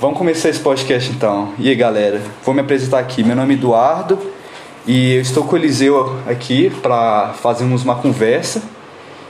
[0.00, 1.52] Vamos começar esse podcast então.
[1.58, 2.22] E aí, galera?
[2.42, 3.22] Vou me apresentar aqui.
[3.22, 4.18] Meu nome é Eduardo
[4.86, 8.62] e eu estou com o Eliseu aqui para fazermos uma conversa.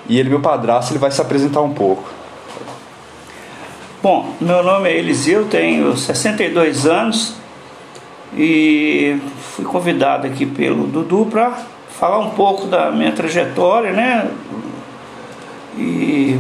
[0.09, 2.09] E ele, meu padrasto, ele vai se apresentar um pouco.
[4.01, 7.35] Bom, meu nome é Eliseu, tenho 62 anos
[8.37, 11.51] e fui convidado aqui pelo Dudu para
[11.99, 14.31] falar um pouco da minha trajetória, né?
[15.77, 16.39] E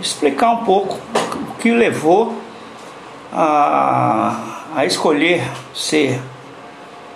[0.00, 0.98] explicar um pouco
[1.34, 2.34] o que levou
[3.32, 5.42] a, a escolher
[5.74, 6.20] ser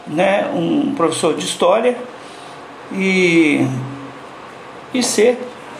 [0.06, 1.96] né, um professor de história
[2.92, 3.66] e,
[4.92, 5.38] e ser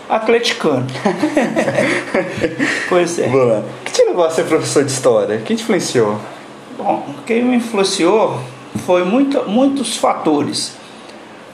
[0.09, 0.87] atleticano.
[2.89, 3.29] pois é.
[3.29, 5.39] O que te levou a ser professor de história?
[5.45, 6.19] Quem te influenciou?
[6.77, 8.41] Bom, quem me influenciou
[8.87, 10.77] foi muito, muitos fatores.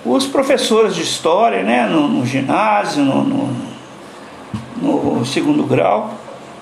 [0.05, 3.48] Os professores de história, né, no, no ginásio, no, no,
[4.80, 6.14] no segundo grau,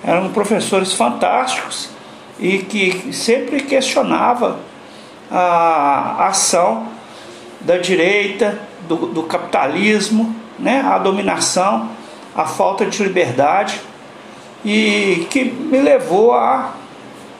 [0.03, 1.96] eram professores fantásticos
[2.39, 4.59] e que sempre questionava
[5.31, 6.89] a ação
[7.61, 11.91] da direita, do, do capitalismo, né, a dominação,
[12.35, 13.81] a falta de liberdade
[14.65, 16.75] e que me levou a,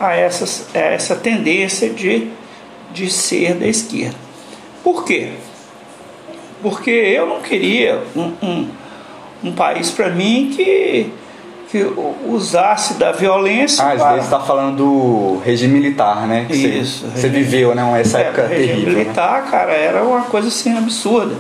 [0.01, 2.29] a, essas, a essa tendência de,
[2.93, 4.17] de ser da esquerda.
[4.83, 5.33] Por quê?
[6.63, 8.69] Porque eu não queria um, um,
[9.45, 11.11] um país para mim que
[11.71, 11.85] que
[12.27, 13.85] usasse da violência.
[13.85, 14.15] Ah, para...
[14.15, 16.47] você está falando do regime militar, né?
[16.49, 17.07] Isso.
[17.07, 17.43] Você, regime...
[17.43, 18.01] viveu, né?
[18.01, 18.93] Essa é, época o regime terrível.
[18.93, 18.99] Né?
[18.99, 19.49] militar, né?
[19.51, 21.35] cara, era uma coisa assim absurda.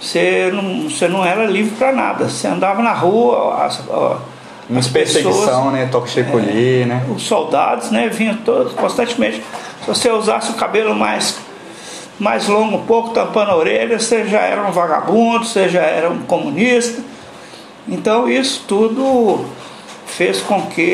[0.00, 2.28] Você não, você não era livre para nada.
[2.28, 3.80] Você andava na rua, as,
[4.68, 5.88] uma perseguição, né?
[5.90, 7.06] Toque recolher, é, né?
[7.14, 8.08] Os soldados, né?
[8.08, 9.42] Vinham todos constantemente.
[9.82, 11.38] Se você usasse o cabelo mais
[12.18, 16.08] mais longo, um pouco tampando a orelha, você já era um vagabundo, você já era
[16.08, 17.02] um comunista
[17.88, 19.44] então isso tudo
[20.06, 20.92] fez com que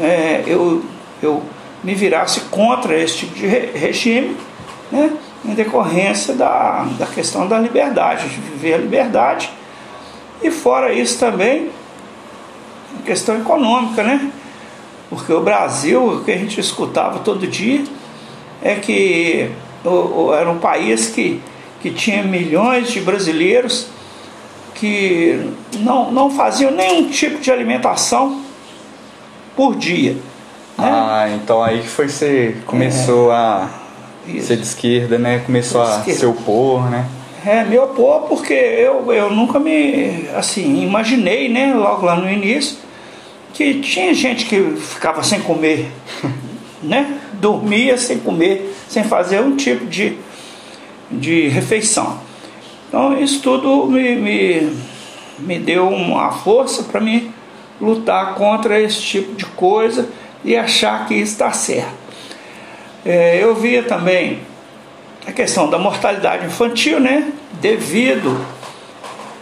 [0.00, 0.84] é, eu,
[1.22, 1.42] eu
[1.82, 4.36] me virasse contra esse tipo de regime,
[4.92, 5.12] né,
[5.44, 9.50] em decorrência da, da questão da liberdade, de viver a liberdade.
[10.42, 11.70] E fora isso também,
[13.04, 14.30] questão econômica, né?
[15.08, 17.82] Porque o Brasil, o que a gente escutava todo dia,
[18.62, 19.50] é que
[19.84, 21.40] o, o, era um país que,
[21.80, 23.88] que tinha milhões de brasileiros
[24.80, 25.38] que
[25.80, 28.40] não, não faziam nenhum tipo de alimentação
[29.54, 30.12] por dia.
[30.12, 30.20] Né?
[30.78, 33.68] Ah, então aí que foi você começou é, a
[34.26, 34.46] isso.
[34.46, 35.42] ser de esquerda, né?
[35.44, 37.06] Começou a se opor, né?
[37.44, 42.78] É, me opor porque eu, eu nunca me assim, imaginei, né, logo lá no início,
[43.52, 45.90] que tinha gente que ficava sem comer,
[46.82, 47.18] né?
[47.34, 50.16] Dormia sem comer, sem fazer um tipo de,
[51.10, 52.29] de refeição.
[52.90, 54.76] Então isso tudo me, me,
[55.38, 57.32] me deu uma força para mim
[57.80, 60.08] lutar contra esse tipo de coisa
[60.44, 61.94] e achar que está certo.
[63.06, 64.40] É, eu via também
[65.24, 67.32] a questão da mortalidade infantil, né?
[67.60, 68.44] Devido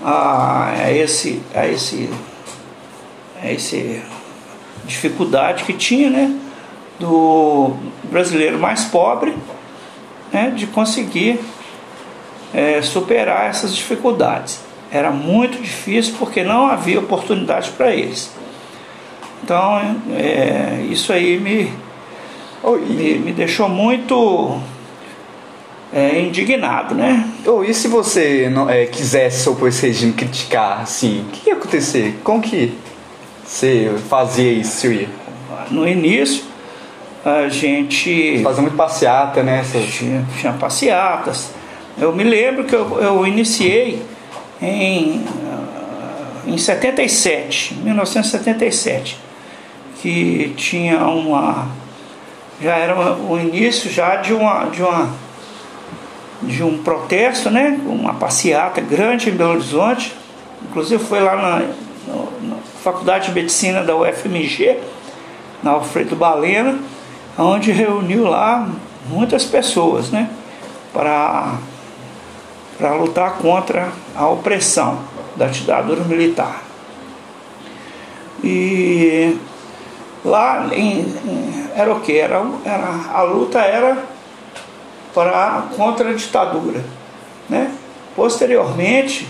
[0.04, 2.10] a esse, a esse,
[3.42, 4.02] a esse
[4.84, 6.38] dificuldade que tinha, né?
[7.00, 9.34] Do brasileiro mais pobre,
[10.30, 10.52] né?
[10.54, 11.40] De conseguir
[12.52, 14.60] é, superar essas dificuldades.
[14.90, 18.30] Era muito difícil porque não havia oportunidade para eles.
[19.42, 19.80] Então,
[20.16, 21.72] é, isso aí me,
[22.86, 24.60] me, me deixou muito
[25.92, 27.28] é, indignado, né?
[27.46, 31.56] Oh, e se você não, é, quisesse opor esse regime, criticar, assim, o que ia
[31.56, 32.18] acontecer?
[32.24, 32.76] Como que
[33.44, 35.08] você fazia isso, ia?
[35.70, 36.44] No início,
[37.24, 38.42] a gente...
[38.42, 39.64] Fazia muito passeata, né?
[39.90, 41.50] Tinha, tinha passeatas,
[42.00, 44.02] eu me lembro que eu, eu iniciei
[44.60, 45.24] em,
[46.46, 49.18] em 77, 1977,
[50.00, 51.68] que tinha uma.
[52.60, 55.08] Já era o início já de uma, de uma
[56.42, 57.80] de um protesto, né?
[57.84, 60.14] uma passeata grande em Belo Horizonte.
[60.68, 61.58] Inclusive foi lá na,
[62.42, 64.78] na Faculdade de Medicina da UFMG,
[65.62, 66.78] na Alfredo Balena,
[67.36, 68.68] onde reuniu lá
[69.08, 70.28] muitas pessoas, né?
[70.92, 71.54] Para
[72.78, 75.00] para lutar contra a opressão
[75.36, 76.62] da ditadura militar.
[78.42, 79.36] E
[80.24, 81.12] lá em,
[81.74, 82.16] era o que?
[82.16, 83.98] Era, era, a luta era
[85.12, 86.84] para, contra a ditadura.
[87.48, 87.72] Né?
[88.14, 89.26] Posteriormente,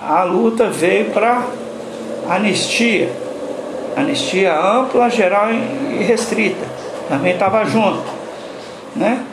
[0.00, 1.42] a luta veio para
[2.28, 3.10] anistia,
[3.96, 6.64] anistia ampla, geral e restrita.
[7.08, 8.04] Também estava junto.
[8.94, 9.24] Né?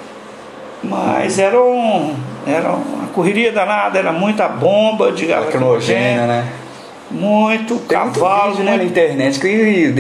[0.83, 2.15] Mas era um,
[2.47, 6.47] era uma correria danada, era muita bomba de lacrimogênea, né?
[7.09, 9.91] Muito Tem cavalo, muito vídeo, né, na muito, internet que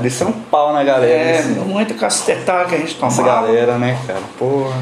[0.00, 1.12] descendo um pau na galera.
[1.12, 3.46] é, assim, muita cacetetada que a gente essa tomava.
[3.46, 4.20] galera, né, cara?
[4.38, 4.76] Porra.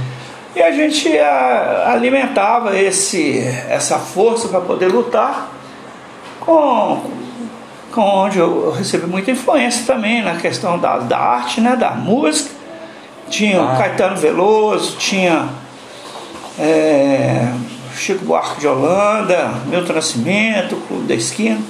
[0.54, 3.38] E a gente a, alimentava esse,
[3.68, 5.50] essa força para poder lutar
[6.38, 7.00] com,
[7.90, 12.50] com onde eu recebi muita influência também na questão da, da arte, né, da música.
[13.30, 13.76] Tinha o Ah.
[13.78, 15.48] Caetano Veloso, tinha
[16.58, 17.52] é,
[17.96, 21.60] Chico Buarque de Holanda, Milton Nascimento, Clube da Esquina.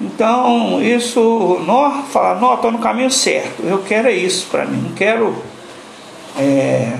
[0.00, 4.88] Então, isso, nós falar, não, estou no caminho certo, eu quero é isso para mim,
[4.88, 5.36] não quero
[6.36, 6.96] é,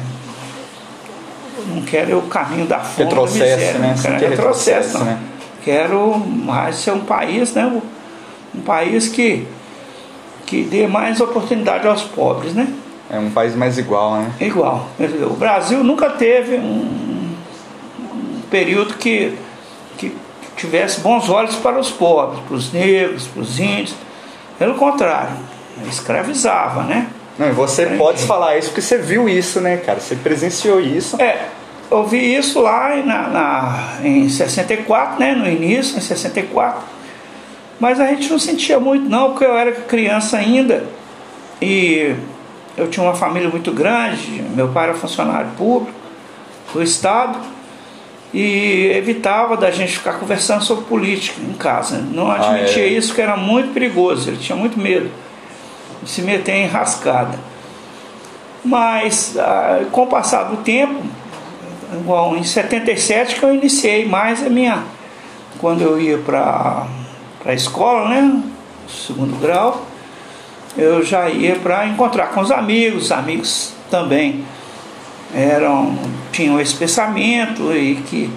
[1.66, 3.94] não quero o caminho da fome, Retrocesso, da miséria, né?
[3.96, 5.04] não quero retrocesso, retrocesso, não.
[5.04, 5.18] né?
[5.64, 7.80] Quero mais ser um país, né?
[8.54, 9.46] Um país que,
[10.44, 12.68] que dê mais oportunidade aos pobres, né?
[13.12, 14.32] É um país mais igual, né?
[14.40, 14.88] Igual.
[15.30, 17.30] O Brasil nunca teve um,
[18.00, 19.36] um período que,
[19.98, 20.16] que
[20.56, 23.94] tivesse bons olhos para os pobres, para os negros, para os índios.
[24.58, 25.36] Pelo contrário,
[25.88, 27.08] escravizava, né?
[27.38, 27.98] Não, e você Entendi.
[27.98, 30.00] pode falar isso porque você viu isso, né, cara?
[30.00, 31.20] Você presenciou isso.
[31.20, 31.48] É,
[31.90, 35.34] eu vi isso lá na, na- em 64, né?
[35.34, 36.80] No início, em 64.
[37.78, 40.84] Mas a gente não sentia muito não, porque eu era criança ainda
[41.60, 42.14] e
[42.76, 45.98] eu tinha uma família muito grande, meu pai era funcionário público
[46.72, 47.38] do Estado
[48.32, 51.98] e evitava da gente ficar conversando sobre política em casa.
[51.98, 52.88] Não admitia é.
[52.88, 55.10] isso, que era muito perigoso, ele tinha muito medo
[56.02, 57.38] de se meter em rascada.
[58.64, 61.02] Mas ah, com o passar do tempo,
[61.92, 64.82] igual em 77 que eu iniciei mais a minha.
[65.58, 66.86] Quando eu ia para
[67.44, 68.42] a escola, né?
[68.88, 69.86] Segundo grau,
[70.76, 74.44] eu já ia para encontrar com os amigos, os amigos também
[75.34, 75.98] eram,
[76.30, 78.30] tinham esse pensamento e que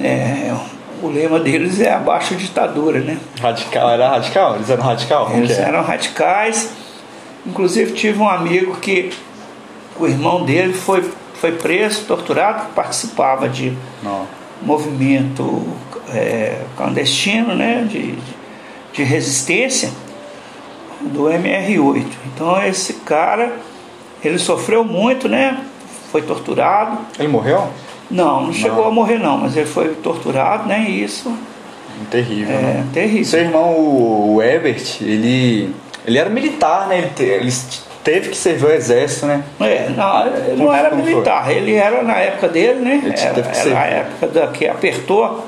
[0.00, 0.54] é,
[1.02, 3.18] o lema deles é abaixo a ditadura, né?
[3.40, 4.56] Radical, era radical?
[4.56, 5.30] Eles eram radical?
[5.34, 5.62] Eles é?
[5.62, 6.70] eram radicais.
[7.46, 9.10] Inclusive tive um amigo que
[9.98, 14.26] o irmão dele foi, foi preso, torturado, participava de Não.
[14.62, 15.66] movimento
[16.12, 18.14] é, clandestino, né, de,
[18.92, 19.90] de resistência
[21.00, 22.04] do MR8.
[22.26, 23.52] Então esse cara,
[24.24, 25.58] ele sofreu muito, né?
[26.10, 26.98] Foi torturado.
[27.18, 27.68] Ele morreu?
[28.10, 28.88] Não, não chegou Não.
[28.88, 30.86] a morrer não, mas ele foi torturado, né?
[30.88, 31.30] E isso
[32.10, 32.56] Terrível.
[32.56, 32.86] é né?
[32.92, 33.24] terrível.
[33.24, 35.74] Seu irmão, o Ebert, ele,
[36.06, 36.98] ele era militar, né?
[36.98, 37.52] Ele, te- ele
[38.04, 39.42] teve que servir o exército, né?
[39.60, 41.10] É, não, ele não era como foi?
[41.12, 43.02] militar, ele era na época dele, né?
[43.04, 45.44] Ele Era, teve que era ser- a época da, que apertou,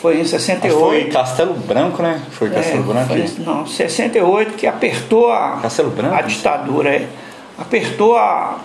[0.00, 0.78] foi em Acho que 68.
[0.80, 2.20] Foi Castelo Branco, né?
[2.30, 3.08] Foi É, Castelo Branco?
[3.08, 6.14] foi- não, 68 que apertou a, Castelo Branco?
[6.14, 7.08] a ditadura, é.
[7.58, 8.58] apertou a,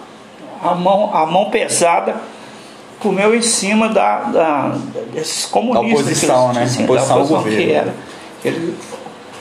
[0.64, 2.16] a, mão, a mão pesada,
[3.00, 4.78] comeu em cima da, da-
[5.14, 6.28] desses comunistas.
[6.28, 6.84] Da oposição, que eles né?
[6.86, 7.72] Oposição da ao oposição que governo.
[7.74, 7.94] era.
[8.44, 8.78] Ele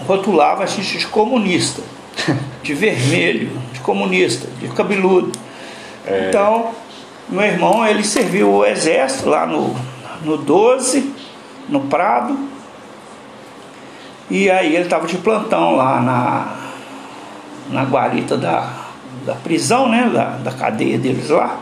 [0.07, 1.81] rotulava a gente de comunista,
[2.63, 5.31] de vermelho, de comunista, de cabeludo.
[6.07, 6.27] É.
[6.29, 6.71] Então,
[7.29, 9.75] meu irmão, ele serviu o exército lá no,
[10.25, 11.14] no 12,
[11.69, 12.37] no Prado.
[14.31, 16.57] E aí ele estava de plantão lá na,
[17.71, 18.71] na guarita da,
[19.27, 20.11] da prisão, né?
[20.13, 21.61] Da, da cadeia deles lá.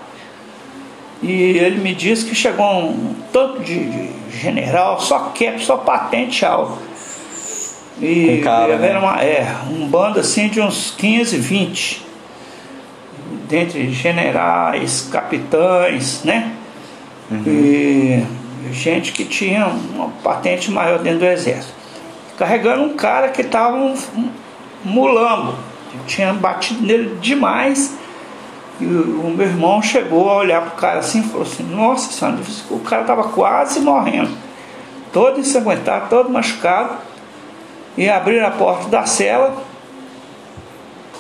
[1.23, 6.45] E ele me disse que chegou um tanto de, de general, só cap, só patente
[6.45, 6.79] alta.
[8.01, 8.99] E Com cara, era né?
[8.99, 12.07] uma, é, um bando assim de uns 15, 20.
[13.49, 16.53] Dentre generais, capitães, né?
[17.47, 18.23] E
[18.71, 21.75] gente que tinha uma patente maior dentro do exército.
[22.39, 24.31] Carregando um cara que estava um, um
[24.85, 25.55] mulambo.
[26.07, 27.97] Tinha batido nele demais.
[28.81, 32.13] E o, o meu irmão chegou a olhar pro cara assim e falou assim, nossa
[32.13, 32.39] senhora,
[32.71, 34.31] o cara estava quase morrendo.
[35.13, 36.97] Todo ensanguentado, todo machucado.
[37.97, 39.63] E abriram a porta da cela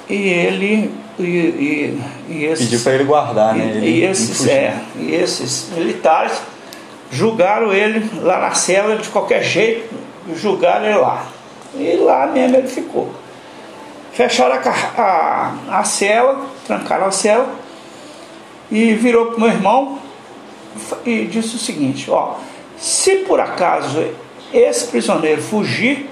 [0.08, 3.72] e ele e, e, e esses, Pediu pra ele guardar, né?
[3.76, 6.40] Ele e esses, é, e esses militares
[7.12, 9.94] julgaram ele lá na cela de qualquer jeito,
[10.34, 11.26] julgaram ele lá.
[11.74, 13.12] E lá mesmo ele ficou.
[14.12, 17.48] Fecharam a, a, a cela, trancaram a cela
[18.70, 19.98] e virou para o meu irmão
[21.04, 22.36] e disse o seguinte, ó,
[22.78, 24.04] se por acaso
[24.52, 26.08] esse prisioneiro fugir,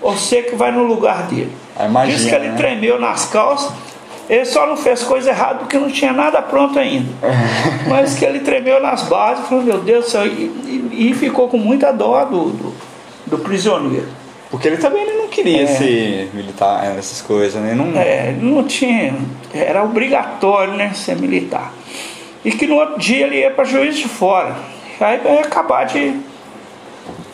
[0.00, 1.52] você que vai no lugar dele.
[1.76, 2.56] Ah, imagina, Diz que ele né?
[2.56, 3.72] tremeu nas calças,
[4.28, 7.08] ele só não fez coisa errada porque não tinha nada pronto ainda.
[7.88, 11.48] Mas que ele tremeu nas bases, falou, meu Deus do céu, e, e- e ficou
[11.48, 12.74] com muita dó do, do,
[13.26, 14.06] do prisioneiro.
[14.50, 15.66] Porque ele também ele não queria É.
[15.66, 17.74] ser militar, essas coisas, né?
[17.74, 19.14] Não, É, ele não tinha,
[19.52, 21.72] era obrigatório né, ser militar.
[22.44, 24.56] E que no outro dia ele ia para juiz de fora.
[25.00, 26.14] Aí ia acabar de,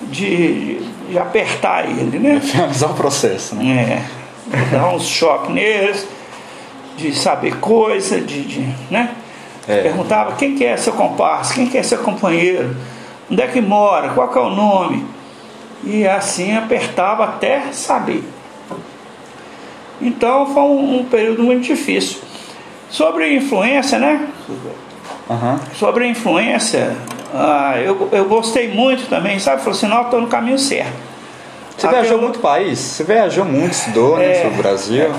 [0.03, 2.41] de, de apertar ele, né?
[2.43, 4.03] Finalizar o processo, né?
[4.53, 6.07] É, dar uns choques neles,
[6.97, 8.61] de saber coisa, de, de
[8.91, 9.15] né?
[9.67, 9.83] É.
[9.83, 12.77] Perguntava quem que é seu comparsa, quem que é seu companheiro,
[13.31, 15.07] onde é que mora, qual que é o nome.
[15.83, 18.23] E assim apertava até saber.
[20.01, 22.21] Então foi um, um período muito difícil.
[22.91, 24.29] Sobre influência, né?
[25.29, 25.59] Uhum.
[25.75, 26.95] Sobre a influência,
[27.35, 29.63] ah, eu, eu gostei muito também, sabe?
[29.63, 30.93] Falei assim, não, estou no caminho certo.
[31.77, 35.03] Você Até viajou muito país, você viajou muito, estudou né, é, no Brasil.
[35.03, 35.13] É.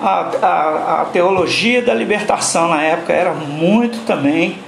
[0.00, 4.58] A, a, a, teologia da libertação na época era muito também.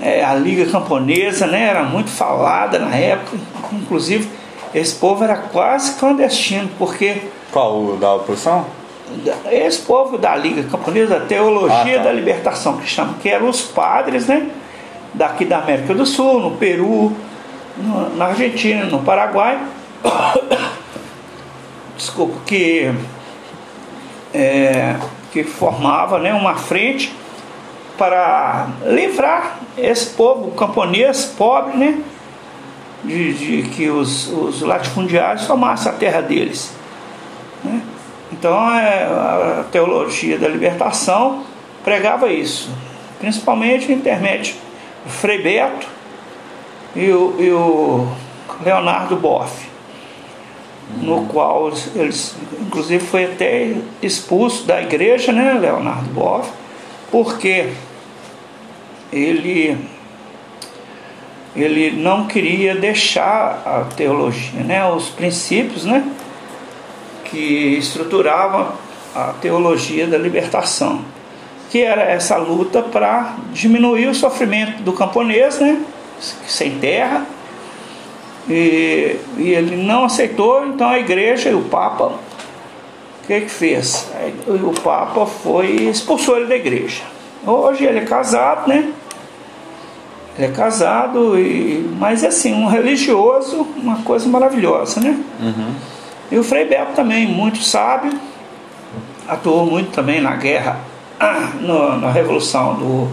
[0.00, 3.38] É, a Liga Camponesa né, era muito falada na época,
[3.72, 4.28] inclusive
[4.76, 7.22] esse povo era quase clandestino, porque.
[7.50, 7.82] Qual?
[7.82, 8.66] O da oposição?
[9.50, 12.04] Esse povo da Liga Camponesa, da Teologia ah, tá.
[12.04, 14.50] da Libertação, que chama, que eram os padres, né?
[15.14, 17.16] Daqui da América do Sul, no Peru,
[17.78, 19.58] no, na Argentina, no Paraguai.
[21.96, 22.92] Desculpa, que,
[24.36, 24.96] é,
[25.32, 27.14] que formava né, uma frente
[27.96, 31.98] para livrar esse povo camponês pobre, né?
[33.02, 36.72] De, de que os, os latifundiários tomassem a terra deles.
[37.64, 37.80] Né?
[38.32, 41.44] Então é, a teologia da libertação
[41.84, 42.68] pregava isso,
[43.20, 44.56] principalmente intermédio
[45.06, 45.86] Frei Beto
[46.96, 48.08] e o, e o
[48.64, 49.68] Leonardo Boff,
[51.02, 56.50] no qual eles, inclusive foi até expulso da igreja, né, Leonardo Boff,
[57.10, 57.70] porque
[59.12, 59.76] ele
[61.54, 66.06] ele não queria deixar a teologia, né, os princípios, né,
[67.24, 68.74] que estruturava
[69.14, 71.00] a teologia da libertação,
[71.70, 75.80] que era essa luta para diminuir o sofrimento do camponês, né,
[76.46, 77.26] sem terra,
[78.48, 84.08] e, e, ele não aceitou, então a igreja e o Papa, o que que fez?
[84.46, 87.02] O Papa foi expulsou ele da igreja.
[87.44, 88.92] Hoje ele é casado, né?
[90.38, 95.18] Ele é casado, e, mas assim, um religioso, uma coisa maravilhosa, né?
[95.40, 95.74] Uhum.
[96.30, 98.12] E o Frei Beto também, muito sábio,
[99.26, 100.78] atuou muito também na guerra,
[101.60, 103.08] no, na revolução do,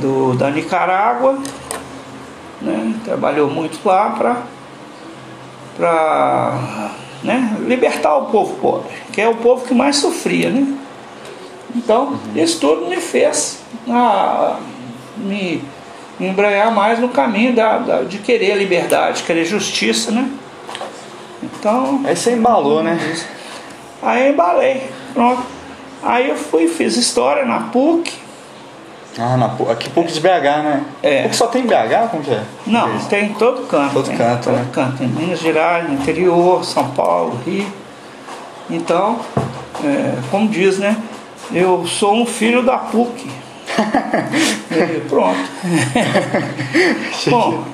[0.00, 1.38] do, da Nicarágua,
[2.60, 2.94] né?
[3.04, 4.42] trabalhou muito lá para
[7.22, 7.56] né?
[7.60, 10.50] libertar o povo pobre, que é o povo que mais sofria.
[10.50, 10.76] Né?
[11.74, 12.18] Então, uhum.
[12.34, 14.58] isso tudo me fez ah,
[15.16, 15.62] me,
[16.18, 20.30] embranhar mais no caminho da, da, de querer a liberdade, querer justiça, né?
[21.42, 22.02] Então.
[22.04, 22.98] Aí você embalou, né?
[24.02, 24.82] Aí eu embalei.
[25.14, 25.42] Pronto.
[26.02, 28.12] Aí eu fui, fiz história na PUC.
[29.20, 29.46] Ah, na.
[29.70, 30.84] Aqui PUC de BH, né?
[31.02, 31.22] É.
[31.24, 32.08] PUC só tem BH?
[32.10, 32.42] Como que é?
[32.66, 33.92] Não, tem em todo canto.
[33.92, 34.66] Todo canto, todo né?
[34.72, 35.02] canto.
[35.02, 37.66] Em Minas Gerais, no interior, São Paulo, Rio.
[38.70, 39.18] Então,
[39.84, 40.96] é, como diz, né?
[41.52, 43.30] Eu sou um filho da PUC.
[44.70, 45.38] e pronto.
[47.28, 47.64] Bom,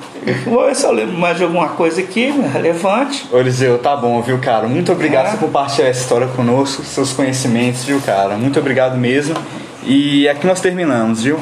[0.45, 3.25] Vou ver se eu lembro mais de alguma coisa aqui relevante.
[3.31, 4.67] Eliseu, tá bom, viu, cara?
[4.67, 5.31] Muito obrigado é.
[5.31, 8.35] por compartilhar essa história conosco, seus conhecimentos, viu, cara?
[8.35, 9.35] Muito obrigado mesmo.
[9.87, 11.39] E aqui nós terminamos, viu?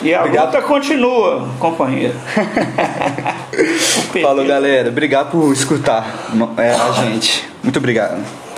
[0.00, 0.46] E a obrigado.
[0.46, 2.14] luta continua, companheiro.
[4.22, 4.88] Falou, galera.
[4.90, 7.48] Obrigado por escutar é, a gente.
[7.62, 8.24] Muito obrigado.